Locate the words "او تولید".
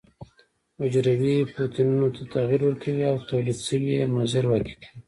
3.11-3.57